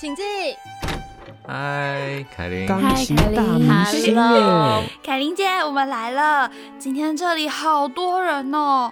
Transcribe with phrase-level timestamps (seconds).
[0.00, 0.24] 请进。
[1.46, 4.90] 嗨，凯琳，钢琴大明星耶！
[5.04, 6.50] 凯琳姐，我们来了。
[6.78, 8.90] 今天这里好多人哦。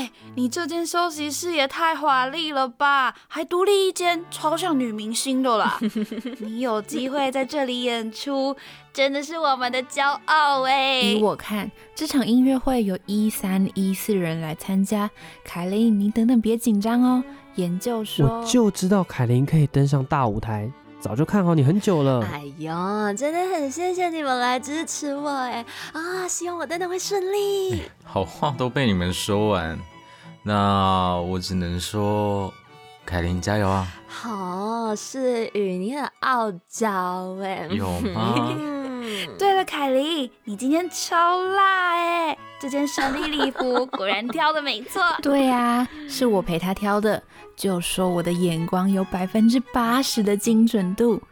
[0.00, 5.78] 哎，你这间休息室也太华丽了吧，还独立一间，超像女明星的啦。
[6.40, 8.56] 你有机会在这里演出，
[8.94, 11.02] 真的是我们的骄傲哎。
[11.02, 15.10] 依我看，这场音乐会有一三一四人来参加。
[15.44, 17.22] 凯琳，你等等别紧张哦。
[17.56, 22.24] 研究说，我就知道凯琳可以登上大舞台，早就看好你很久了。
[22.24, 22.72] 哎呦，
[23.14, 25.62] 真的很谢谢你们来支持我哎
[25.92, 26.26] 啊！
[26.26, 27.82] 希望我等等会顺利。
[28.04, 29.78] 好话都被你们说完，
[30.42, 32.52] 那我只能说，
[33.04, 33.86] 凯琳加油啊！
[34.08, 37.68] 好，是雨，你很傲娇哎。
[37.70, 38.48] 有吗？
[38.58, 38.90] 嗯
[39.38, 42.36] 对了，凯琳，你今天超辣哎！
[42.60, 45.02] 这件胜利礼服果然挑的没错。
[45.22, 47.22] 对啊，是我陪他挑的，
[47.56, 51.22] 就说我的眼光有百分之八十的精准度，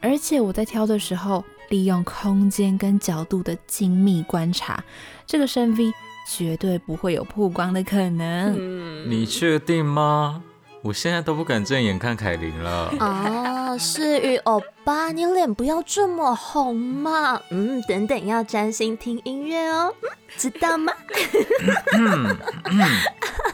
[0.00, 4.82] 而且我在挑的时候利用空间跟角度的精密观察，
[5.26, 5.92] 这个深 V
[6.30, 8.54] 绝对不会有曝光的可能。
[8.58, 10.42] 嗯你确定吗？
[10.82, 12.92] 我现在都不敢正眼看凯琳了。
[13.00, 17.40] 哦，世宇欧巴，你脸不要这么红嘛。
[17.50, 20.92] 嗯，等等要专心听音乐哦，嗯知道吗？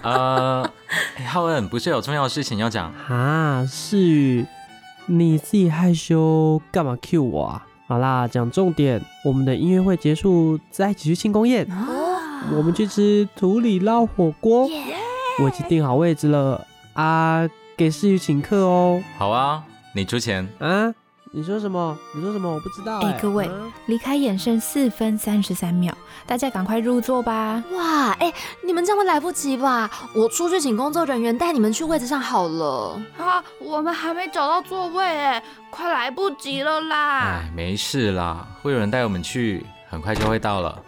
[0.03, 0.69] 呃，
[1.17, 2.93] 哎浩恩，不是有重要的事情要讲？
[3.09, 4.45] 啊，世宇，
[5.07, 7.67] 你自己害羞干嘛 cue 我啊？
[7.87, 11.94] 好啦，讲重点，我们的音乐会结束再一起去庆功宴，哦，
[12.53, 14.69] 我们去吃土里捞火锅，
[15.41, 19.03] 我已经订好位置了啊，给世宇请客哦。
[19.19, 19.63] 好啊，
[19.95, 20.47] 你出钱。
[20.59, 20.95] 啊，
[21.33, 21.97] 你说什么？
[22.15, 22.49] 你说什么？
[22.53, 27.63] 我不知道、哎，哎各位啊离开眼剩四分三十三秒，大家赶快入座吧。
[27.73, 28.33] 哇，哎、
[28.65, 29.91] 你们这样会来不及吧？
[30.15, 33.01] 我出去请工作人员带你们去位置上好了。
[33.19, 37.21] 啊，我们还没找到座位哎，快来不及了啦！
[37.23, 40.81] 哎，没事啦，会有人带我们去，很快就会到了。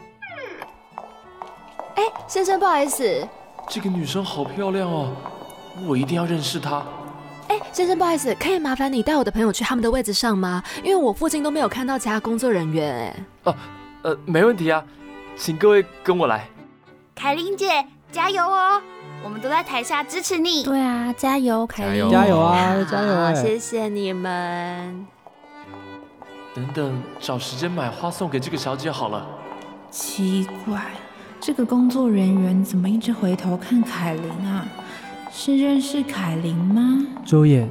[2.06, 3.26] 哎、先生，不好意思，
[3.68, 5.10] 这个女生好漂亮哦，
[5.86, 6.84] 我一定要认识她。
[7.48, 10.62] 哎、先生，不好意思，可以麻烦你带我的朋友去他们的位置上吗？
[10.84, 13.12] 因为我附近都没有看到其他工作人员。
[13.44, 13.54] 哎，
[14.02, 14.84] 呃，没问题啊，
[15.36, 16.48] 请各位跟我来。
[17.14, 18.80] 凯琳姐加油哦，
[19.24, 20.62] 我们都在台下支持你。
[20.62, 21.92] 对啊，加油，凯琳！
[21.92, 23.34] 加油加油啊，加油！
[23.34, 25.06] 谢谢你们。
[26.54, 29.26] 等等，找时间买花送给这个小姐好了。
[29.90, 30.82] 奇怪，
[31.40, 34.66] 这个工作人员怎么一直回头看凯琳啊？
[35.30, 37.06] 是认识凯琳吗？
[37.24, 37.68] 周野，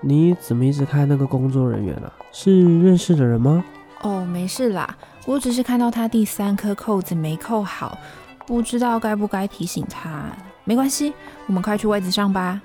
[0.00, 2.10] 你怎么一直看那个工作人员啊？
[2.32, 3.62] 是认识的人吗？
[4.02, 7.98] 哦，没事啦，我只是看到他第三颗扣子没扣好，
[8.46, 10.24] 不知道该不该提醒他。
[10.64, 11.12] 没关系，
[11.46, 12.60] 我们快去位子上吧。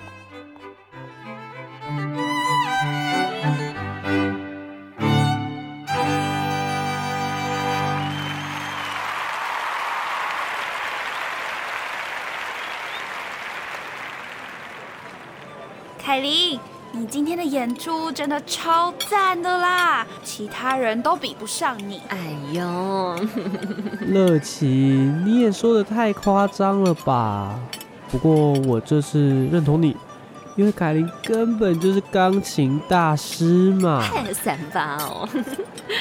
[16.05, 16.59] 凯琳，
[16.91, 21.99] 你今天的演出真的超赞的啦，其他人都比不上你。
[22.09, 23.19] 哎呦，
[24.05, 24.67] 乐琪，
[25.25, 27.59] 你也说的太夸张了吧？
[28.11, 29.97] 不过我这次认同你，
[30.55, 33.43] 因为凯琳根本就是钢琴大师
[33.73, 34.01] 嘛。
[34.07, 35.27] 太三八哦。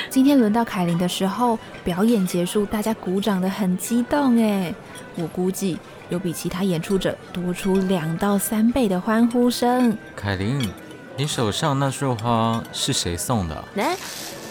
[0.08, 4.72] 今天轮到凯琳的时候，表演结束，大家鼓掌的很激动哎，
[5.16, 5.78] 我估计
[6.08, 9.96] 有比其他演出者多出两到三倍的欢呼声。
[10.14, 10.70] 凯琳，
[11.16, 13.64] 你手上那束花是谁送的？
[13.76, 13.96] 哎、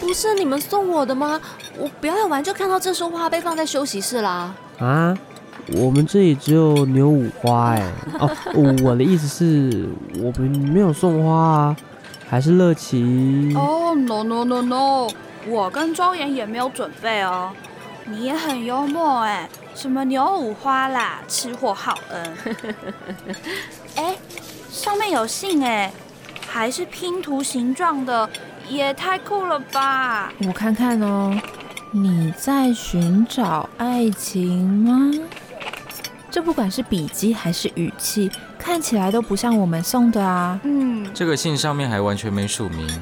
[0.00, 1.40] 不是你们送我的吗？
[1.78, 4.54] 我表演完就看到这束花被放在休息室啦。
[4.78, 5.16] 啊，
[5.72, 7.82] 我们这里只有牛五花哎。
[8.20, 8.30] 哦，
[8.82, 9.88] 我的意思是，
[10.18, 11.76] 我们没有送花啊，
[12.28, 13.52] 还是乐琪。
[13.56, 15.08] 哦、no no no no，
[15.48, 17.50] 我跟庄妍也没有准备哦。
[18.06, 22.36] 你也很幽默哎，什么牛五花啦，吃货好恩。
[23.96, 24.14] 哎，
[24.70, 25.90] 上面有信哎，
[26.46, 28.28] 还是拼图形状的，
[28.68, 30.30] 也太酷了吧！
[30.46, 31.34] 我看看哦，
[31.92, 35.10] 你在寻找爱情吗？
[36.34, 38.28] 这不管是笔迹还是语气，
[38.58, 40.58] 看起来都不像我们送的啊。
[40.64, 43.00] 嗯，这个信上面还完全没署名，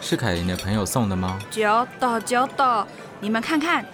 [0.00, 1.40] 是凯琳的朋友送的吗？
[1.50, 2.86] 九的九的，
[3.18, 3.84] 你们看看，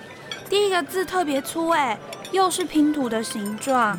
[0.51, 1.99] 第一个字特别粗哎，
[2.31, 3.99] 又是拼图的形状，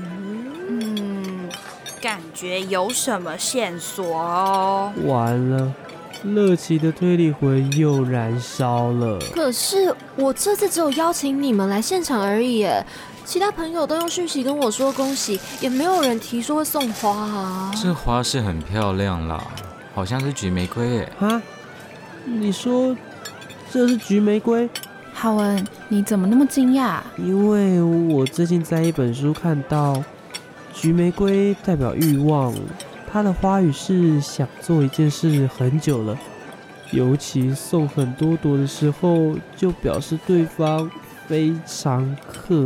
[0.69, 1.49] 嗯，
[1.99, 4.93] 感觉有什么线索哦。
[5.03, 5.73] 完了，
[6.33, 9.19] 乐奇的推理魂又燃烧了。
[9.33, 12.83] 可是我这次只有邀请你们来现场而已耶，
[13.23, 17.71] 其他朋友都用讯息跟我说恭喜，也没有人提说会送花啊。
[17.75, 19.43] 这花是很漂亮啦，
[19.93, 21.09] 好像是菊玫瑰诶。
[21.19, 21.41] 哈，
[22.25, 22.95] 你说
[23.71, 24.67] 这是菊玫瑰？
[25.13, 26.99] 浩文，你怎么那么惊讶？
[27.17, 30.03] 因为我最近在一本书看到，
[30.73, 32.53] 菊玫瑰代表欲望，
[33.15, 36.17] 它的花语是想做一件事很久了，
[36.91, 40.91] 尤其送很多朵的时候，就表示对方
[41.25, 42.65] 非常渴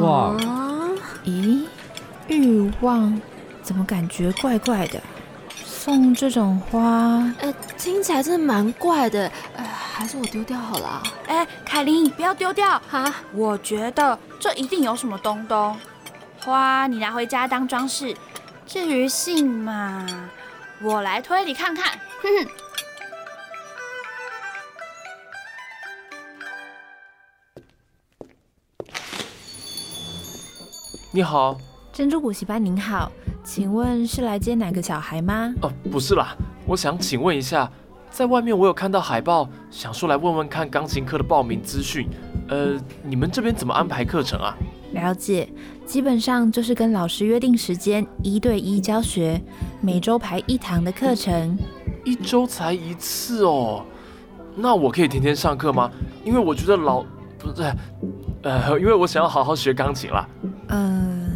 [0.00, 0.36] 望。
[0.36, 0.90] 啊，
[1.24, 1.64] 咦，
[2.28, 3.20] 欲望
[3.64, 5.02] 怎么感觉怪怪的？
[5.66, 9.26] 送这种花，呃，听起来真的蛮怪的，
[9.56, 11.02] 哎，还是我丢掉好了。
[11.26, 15.76] 哎，凯琳，不要丢掉，哈，我觉得这一定有什么东东。
[16.42, 18.14] 花你拿回家当装饰，
[18.72, 20.06] 至于信嘛，
[20.80, 21.98] 我来推理看看。
[22.22, 22.50] 哼哼。
[31.12, 31.58] 你好，
[31.92, 33.10] 珍珠补习班您好，
[33.42, 35.52] 请问是来接哪个小孩吗？
[35.62, 37.68] 哦，不是啦，我想请问一下，
[38.08, 42.08] 在外面我有看到海报，想说来问问看钢琴课的报名资讯。
[42.48, 44.54] 呃，你们这边怎么安排课程啊？
[44.92, 45.48] 了解，
[45.86, 49.40] 基本上就是跟老师约定时间，一对一教学，
[49.80, 51.56] 每周排一堂的课程。
[52.04, 53.84] 一周才一次哦，
[54.56, 55.90] 那我可以天天上课吗？
[56.24, 57.04] 因为我觉得老
[57.38, 57.72] 不是，
[58.42, 60.28] 呃，因为我想要好好学钢琴啦。
[60.68, 61.30] 呃，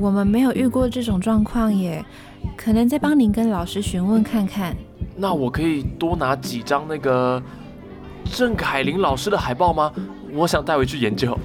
[0.00, 2.04] 我们没有遇过这种状况耶，
[2.56, 4.76] 可能再帮您跟老师询问看看。
[5.16, 7.40] 那我可以多拿几张那个
[8.24, 9.92] 郑凯琳老师的海报吗？
[10.32, 11.38] 我想带回去研究。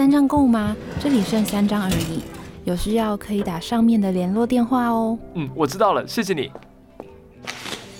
[0.00, 0.74] 三张够吗？
[0.98, 2.22] 这里剩三张而已，
[2.64, 5.18] 有需要可以打上面的联络电话哦。
[5.34, 6.50] 嗯，我知道了，谢谢你。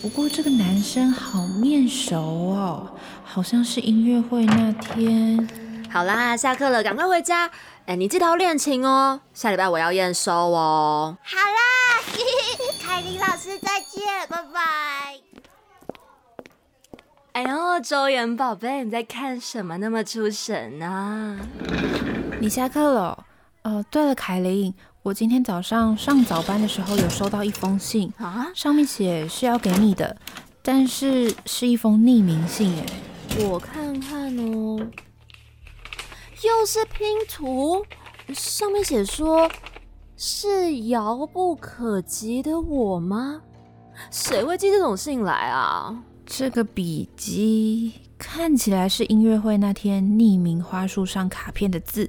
[0.00, 2.86] 不过这个男生好面熟哦，
[3.22, 5.46] 好像是音乐会那天。
[5.90, 7.50] 好啦，下课了，赶快回家。
[7.84, 11.18] 哎，你记得要练琴哦，下礼拜我要验收哦。
[11.22, 12.00] 好啦，
[12.82, 15.29] 凯琳老师再见，拜拜。
[17.32, 19.76] 哎呦，周元宝贝，你在看什么？
[19.78, 21.38] 那么出神啊？
[22.40, 23.26] 你下课了。
[23.62, 28.50] 哦，对了，凯琳，我今天早上上早班的时候有收到一封信，啊？
[28.52, 30.16] 上面写是要给你的，
[30.60, 32.86] 但是是一封匿名信哎。
[33.44, 34.80] 我看看哦，
[36.42, 37.86] 又是拼图，
[38.34, 39.48] 上面写说
[40.16, 43.42] 是遥不可及的我吗？
[44.10, 46.02] 谁会寄这种信来啊？
[46.32, 52.08] 这个笔记看起来是音乐会那天匿名花束上卡片的字，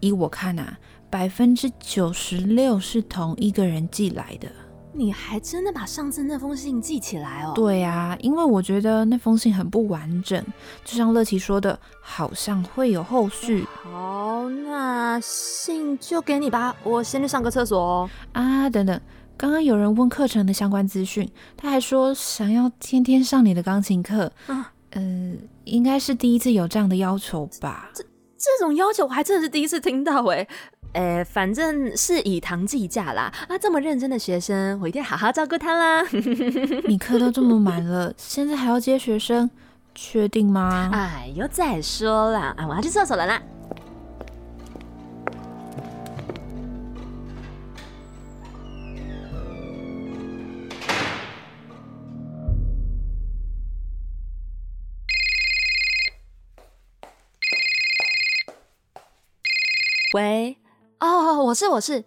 [0.00, 0.78] 依我看啊，
[1.10, 4.48] 百分之九十六是同一个人寄来的。
[4.94, 7.52] 你还真的把上次那封信记起来哦？
[7.54, 10.42] 对啊，因为我觉得那封信很不完整，
[10.82, 18.10] 就像乐琪说的，好像会有后续好，那信就给你吧，我先去上个厕所哦。
[18.32, 18.70] 啊。
[18.70, 18.98] 等等，
[19.42, 24.30] 刚刚有人问课程的相关资讯，他还说想要天天上你的钢琴课。
[24.46, 27.90] 嗯呃，应该是第一次有这样的要求吧？
[27.92, 30.46] 这这种要求我还真的是第一次听到哎。
[30.92, 33.32] 哎，反正是以堂计价啦。
[33.48, 36.06] 啊，这么认真的学生，我一定好好照顾他啦。
[36.86, 39.50] 你课都这么满了，现在还要接学生，
[39.92, 40.88] 确定吗？
[40.92, 43.42] 哎呦，再说啦，啊，我要去厕所了啦。
[60.12, 60.58] 喂，
[61.00, 62.04] 哦，我是我是，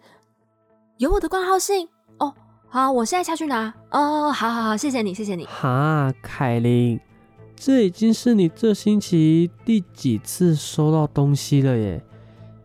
[0.98, 2.32] 有我的挂号信哦。
[2.68, 3.74] 好，我现在下去拿。
[3.90, 5.44] 哦，好好好，谢谢你，谢谢你。
[5.46, 7.00] 哈，凯琳，
[7.56, 12.00] 这已经是你这星期第几次收到东西了耶？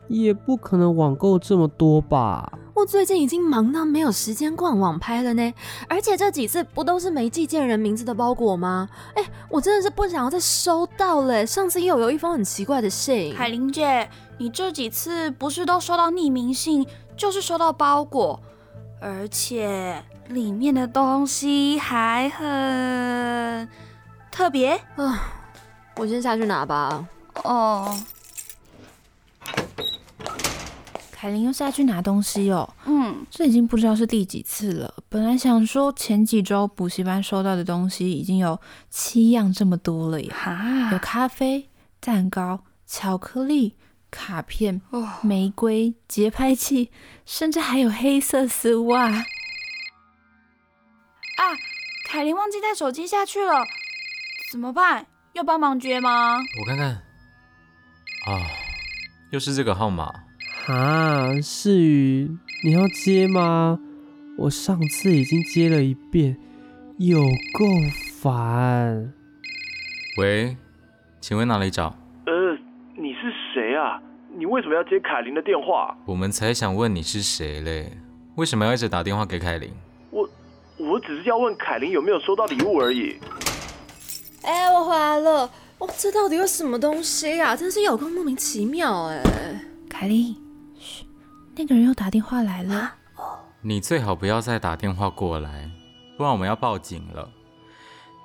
[0.07, 2.60] 也不可能网购这么多吧？
[2.74, 5.54] 我最近已经忙到没有时间逛网拍了呢，
[5.88, 8.90] 而且这几次不都是没寄件人名字的包裹吗？
[9.13, 11.46] 哎，我真的是不想要再收到了。
[11.46, 16.88] 上次又有一封很奇怪的信，海玲姐，你这几次不是都收到匿名信，
[17.18, 18.40] 就是收到包裹，
[19.00, 23.68] 而且里面的东西还很
[24.32, 25.22] 特别啊，
[25.98, 27.06] 我先下去拿吧。
[27.44, 27.96] 哦。
[31.22, 34.92] 凯琳又下去拿东西哦，嗯，这已经不知道是第几次了。
[35.08, 38.60] 本来想说前几周补习班收到的东西已经有
[38.90, 40.34] 七样这么多了耶，
[40.92, 43.75] 有，咖啡、蛋糕、巧克力、
[44.10, 46.90] 卡片、哦，玫瑰、节拍器，
[47.24, 49.12] 甚至还有黑色丝袜。
[49.12, 49.24] 啊，
[52.10, 53.63] 凯琳忘记带手机下去了，
[54.51, 55.06] 怎么办？
[55.34, 56.40] 要帮忙接吗？
[56.60, 56.88] 我看看，
[58.25, 58.42] 啊，
[59.32, 60.12] 又是这个号码，
[60.68, 62.30] 啊，世宇，
[62.63, 63.80] 你要接吗？
[64.38, 66.38] 我上次已经接了一遍，
[66.98, 67.65] 有够
[68.20, 69.12] 烦。
[70.18, 70.56] 喂，
[71.20, 71.96] 请问哪里找？
[72.27, 72.56] 呃，
[72.96, 74.00] 你是谁啊？
[74.38, 75.98] 你为什么要接凯琳的电话？
[76.06, 77.98] 我们才想问你是谁嘞，
[78.36, 79.72] 为什么要一直打电话给凯琳？
[80.12, 80.30] 我
[80.77, 83.15] 我只是要问凯琳有没有收到礼物而已。
[84.44, 85.50] 哎、我回来了。
[85.80, 87.56] 哇、这到底有什么东西啊？
[87.56, 89.24] 真是有够莫名其妙哎、
[89.89, 90.36] 凯莉，嘘，
[91.55, 92.96] 那个人又打电话来了。
[93.62, 95.70] 你最好不要再打电话过来，
[96.17, 97.29] 不然我们要报警了。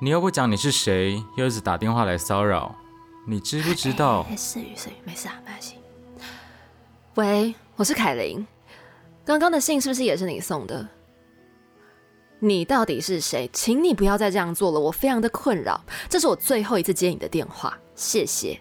[0.01, 2.75] 你又不讲你是谁，又一直打电话来骚扰，
[3.27, 4.37] 你知不知道哎、？
[4.37, 5.77] 思雨，思雨，没事啊，没关系。
[7.15, 8.47] 喂，我是凯琳。
[9.25, 10.87] 刚刚的信是不是也是你送的？
[12.39, 13.49] 你到底是谁？
[13.53, 15.83] 请你不要再这样做了，我非常的困扰。
[16.09, 18.61] 这是我最后一次接你的电话，谢谢。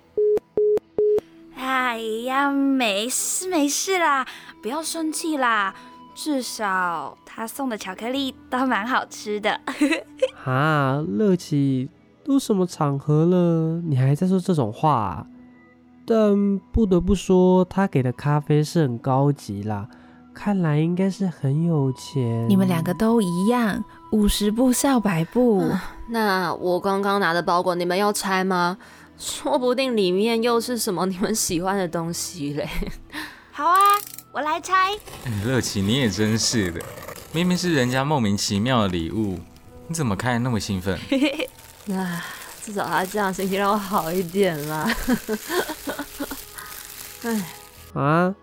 [1.65, 4.23] 哎呀，没事没事啦，
[4.61, 5.73] 不要生气啦。
[6.13, 9.59] 至少他送的巧克力都蛮好吃的。
[10.45, 11.89] 啊，乐琪，
[12.23, 15.27] 都什么场合了，你还在说这种话、啊？
[16.05, 19.87] 但不得不说，他给的咖啡是很高级啦，
[20.35, 22.47] 看来应该是很有钱。
[22.47, 25.67] 你们两个都一样，五十步笑百步。
[26.09, 28.77] 那我刚刚拿的包裹，你们要拆吗？
[29.17, 32.67] 说不定里面又是什么你们喜欢的东西嘞。
[33.51, 33.77] 好啊，
[34.31, 34.91] 我来猜。
[35.25, 36.81] 哎乐琪，你也真是的，
[37.31, 39.39] 明明是人家莫名其妙的礼物，
[39.87, 40.99] 你怎么开得那么兴奋？
[41.95, 42.25] 啊，
[42.61, 44.93] 至少他这样心情让我好一点啦。
[47.23, 47.45] 哎，
[47.93, 48.35] 啊，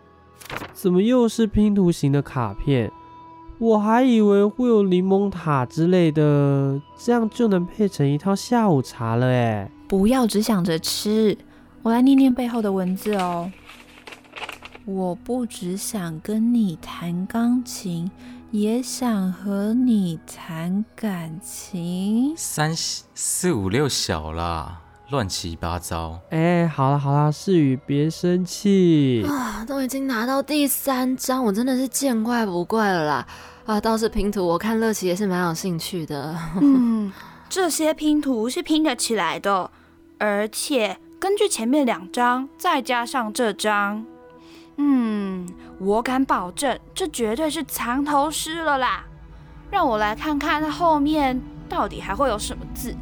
[0.72, 2.90] 怎么又是拼图型的卡片？
[3.58, 9.70] 我还以为会有柠檬塔之类的，这样就能配成一套下午茶了哎。
[9.92, 11.36] 不要只想着吃，
[11.82, 13.52] 我来念念背后的文字哦。
[14.86, 18.10] 我不只想跟你弹钢琴，
[18.50, 22.32] 也想和你谈感情。
[22.38, 24.80] 三四五六小啦，
[25.10, 26.18] 乱七八糟。
[26.30, 29.22] 哎，好了好了，世宇别生气。
[29.28, 33.26] 啊，都已经拿到第三张，我真的是见怪不怪了啦。
[33.66, 36.34] 啊，倒是拼图，我看乐琪也是蛮有兴趣的。
[36.62, 37.12] 嗯，
[37.50, 39.70] 这些拼图是拼得起来的，
[40.22, 44.06] 而且根据前面两张再加上这张，
[44.76, 45.44] 嗯，
[45.80, 49.04] 我敢保证这绝对是藏头诗了啦。
[49.68, 52.94] 让我来看看它后面到底还会有什么字。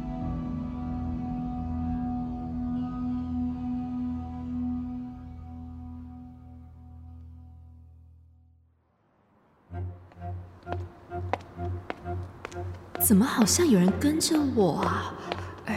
[12.99, 15.13] 怎么好像有人跟着我啊？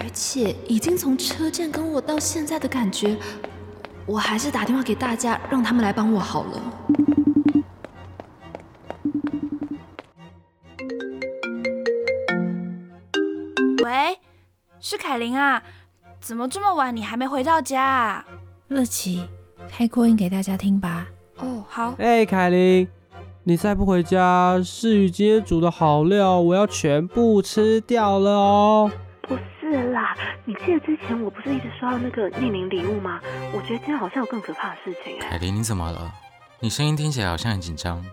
[0.01, 3.17] 而且已经从车站跟我到现在的感觉，
[4.07, 6.61] 我还是打电话给大家，让他们来帮我好了。
[13.85, 14.19] 喂，
[14.81, 15.63] 是凯琳啊？
[16.21, 18.25] 怎么这么晚你还没回到家啊？
[18.69, 19.23] 乐琪，
[19.69, 21.07] 开扩音给大家听吧。
[21.39, 21.95] 哦，好。
[21.99, 22.89] 哎，凯琳，
[23.45, 28.91] 你再不回家，世宇今天煮的好料，我要全部吃掉了哦。
[30.47, 33.19] 你记得之前我不是一直收到那个匿名礼物吗？
[33.55, 36.13] 我觉得今天好像有更可怕的事情哎、凯琳，你怎么了？
[36.61, 38.05] 你声音听起来好像很紧张。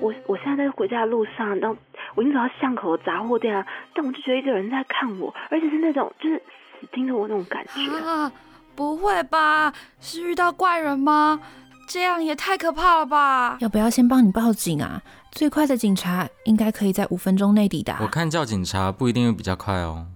[0.00, 1.76] 我我现在在回家的路上，然后
[2.14, 6.42] 我已经走到巷口的杂货店了，但我就觉得一个人在看我，而且是那种就是
[6.80, 7.98] 死盯着我那种感觉。
[7.98, 8.32] 啊，
[8.74, 9.72] 不会吧？
[10.00, 11.40] 是遇到怪人吗？
[11.88, 13.58] 这样也太可怕了吧！
[13.60, 15.02] 要不要先帮你报警啊？
[15.30, 17.98] 最快的警察应该可以在五分钟内抵达。
[18.00, 20.06] 我看叫警察不一定会比较快哦。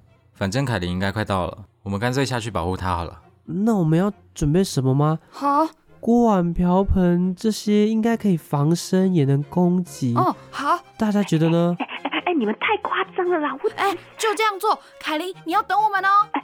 [0.40, 3.20] 反正凯琳应该快到了，我们干脆下去保护她好了。
[3.44, 5.18] 那我们要准备什么吗？
[5.30, 5.68] 好
[6.00, 10.14] 锅碗瓢盆这些应该可以防身，也能攻击。
[10.16, 11.76] 哦，好，大家觉得呢？
[11.78, 13.54] 哎哎哎，你们太夸张了啦！
[13.62, 14.78] 我哎，就这样做。
[14.98, 16.08] 凯琳，你要等我们哦。
[16.32, 16.40] 哎，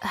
[0.00, 0.10] 哎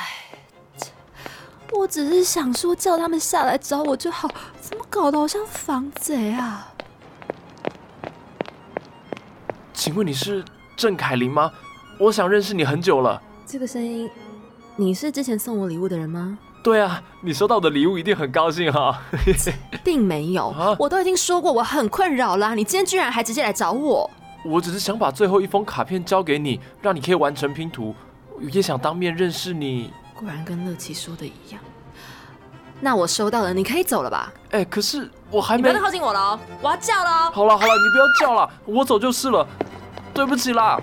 [1.74, 4.26] 我只是想说叫他们下来找我就好，
[4.58, 6.72] 怎么搞得好像防贼啊？
[9.74, 10.42] 请问你是
[10.74, 11.52] 郑凯琳吗？
[12.00, 13.20] 我想认识你很久了。
[13.44, 14.08] 这个声音，
[14.74, 16.38] 你是之前送我礼物的人吗？
[16.62, 18.98] 对啊，你收到我的礼物一定很高兴哈、
[19.84, 24.10] 并没有啊，我都已经说过我很困扰啦，你今天居然还直接来找我。
[24.46, 27.94] 我只是想把最后一封卡片交给你，让你可以完成拼图，
[28.50, 29.92] 也想当面认识你。
[30.14, 31.60] 果然跟乐琪说的一样。
[32.80, 34.32] 那我收到了，你可以走了吧？
[34.52, 35.80] 哎，可是我还没你不要再……
[35.80, 37.30] 靠近我了哦，我要叫了哦。
[37.30, 39.46] 好了好了，你不要叫了，我走就是了。
[40.14, 40.80] 对不起啦。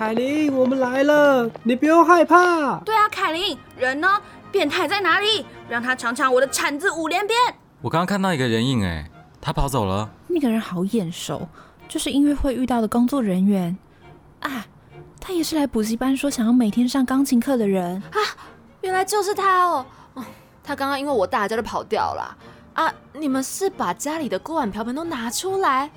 [0.00, 2.78] 凯琳，我们来了，你不用害怕。
[2.86, 4.08] 对啊，凯琳，人呢？
[4.50, 5.44] 变态在哪里？
[5.68, 7.36] 让他尝尝我的铲子五连鞭。
[7.82, 9.10] 我刚刚看到一个人影，哎，
[9.42, 10.10] 他跑走了。
[10.26, 11.46] 那个人好眼熟，
[11.86, 13.76] 就是音乐会遇到的工作人员
[14.40, 14.64] 啊，
[15.20, 18.18] 他也是来补习班说想要每天上钢琴课的人啊，
[18.80, 19.84] 原来就是他哦。
[20.14, 20.24] 哦，
[20.64, 22.34] 他刚刚因为我大叫就跑掉了
[22.72, 22.90] 啊！
[23.12, 25.90] 你们是把家里的锅碗瓢盆都拿出来？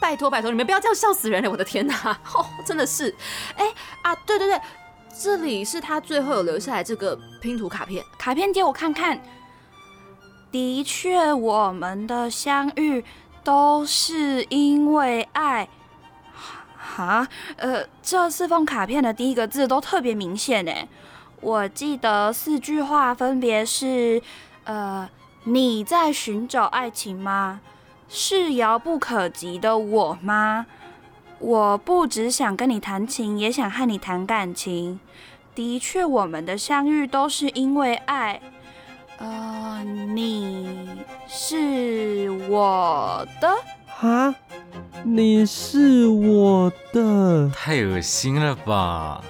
[0.00, 1.50] 拜托拜托，你们不要这样笑死人了！
[1.50, 1.94] 我的天哪，
[2.34, 3.14] 哦，真的是，
[3.56, 3.66] 哎
[4.02, 4.60] 啊，对对对。
[5.22, 9.20] 这里是他最后有留下来这个拼图卡片，卡片借我看看。
[10.50, 13.04] 的确，我们的相遇
[13.44, 15.68] 都是因为爱。
[16.76, 20.72] 哈，呃，这四封卡片的第一个字都特别明显呢。
[21.40, 24.22] 我记得四句话分别是：
[24.64, 25.08] 呃，
[25.44, 27.60] 你在寻找爱情吗？
[28.12, 30.66] 是遥不可及的我吗？
[31.38, 34.98] 我不只想跟你谈情，也想和你谈感情。
[35.54, 38.40] 的确，我们的相遇都是因为爱。
[39.18, 40.88] 呃，你
[41.28, 43.48] 是我的
[44.00, 44.34] 啊？
[45.04, 47.48] 你是我的？
[47.54, 49.22] 太恶心了吧！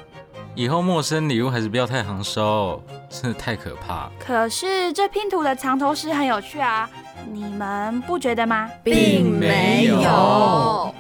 [0.54, 4.10] 以后陌生礼物还是不要太行收，真的太可怕。
[4.18, 6.88] 可是这拼图的藏头诗很有趣啊，
[7.26, 8.70] 你们不觉得吗？
[8.84, 10.94] 并没有。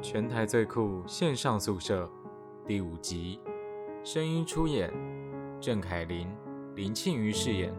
[0.00, 2.08] 全台最酷线上宿舍
[2.68, 3.40] 第五集，
[4.04, 4.92] 声音出演：
[5.60, 6.28] 郑凯琳、
[6.76, 7.74] 林庆瑜饰演，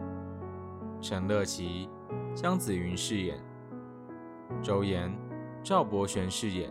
[1.00, 1.88] 陈乐琪、
[2.34, 3.38] 江子云饰演，
[4.62, 5.12] 周延、
[5.62, 6.70] 赵博玄饰演，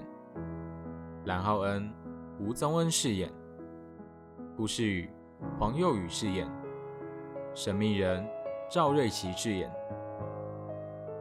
[1.26, 1.92] 蓝浩恩、
[2.40, 3.32] 吴宗恩饰演，
[4.58, 5.10] 胡世宇、
[5.60, 6.50] 黄佑宇饰演，
[7.54, 8.28] 神秘人
[8.70, 9.72] 赵瑞琪饰演，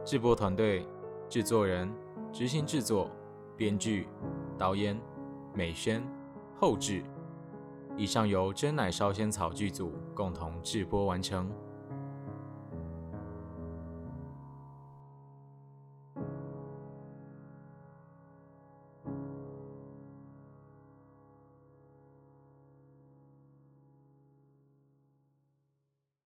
[0.03, 0.85] 制播团队：
[1.29, 1.91] 制作人、
[2.31, 3.09] 执行制作。
[3.57, 4.05] 编剧、
[4.57, 4.99] 导演、
[5.53, 6.03] 美宣、
[6.59, 7.01] 后制，
[7.95, 11.49] 以上由真奶烧仙草剧组共同制播完成。